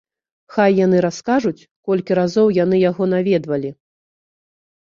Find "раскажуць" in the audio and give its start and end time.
1.05-1.67